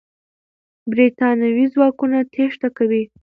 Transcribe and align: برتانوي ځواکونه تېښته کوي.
برتانوي 0.91 1.65
ځواکونه 1.73 2.17
تېښته 2.33 2.67
کوي. 2.77 3.03